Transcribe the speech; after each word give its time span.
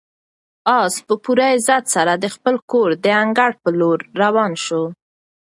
آس 0.79 0.95
په 1.07 1.13
پوره 1.23 1.45
عزت 1.55 1.83
سره 1.95 2.13
د 2.17 2.25
خپل 2.35 2.55
کور 2.71 2.89
د 3.03 3.05
انګړ 3.21 3.51
په 3.63 3.69
لور 3.79 3.99
روان 4.21 4.51
شو. 4.65 4.83